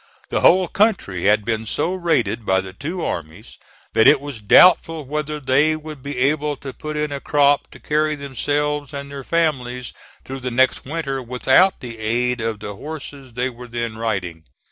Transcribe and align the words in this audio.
The 0.29 0.41
whole 0.41 0.67
country 0.67 1.25
had 1.25 1.45
been 1.45 1.67
so 1.67 1.93
raided 1.93 2.43
by 2.43 2.59
the 2.61 2.73
two 2.73 3.05
armies 3.05 3.59
that 3.93 4.07
it 4.07 4.19
was 4.19 4.41
doubtful 4.41 5.05
whether 5.05 5.39
they 5.39 5.75
would 5.75 6.01
be 6.01 6.17
able 6.17 6.55
to 6.57 6.73
put 6.73 6.97
in 6.97 7.11
a 7.11 7.19
crop 7.19 7.69
to 7.69 7.79
carry 7.79 8.15
themselves 8.15 8.95
and 8.95 9.11
their 9.11 9.23
families 9.23 9.93
through 10.25 10.39
the 10.39 10.49
next 10.49 10.85
winter 10.85 11.21
without 11.21 11.81
the 11.81 11.99
aid 11.99 12.41
of 12.41 12.61
the 12.61 12.73
horses 12.75 13.33
they 13.33 13.51
were 13.51 13.67
then 13.67 13.95
riding. 13.95 14.45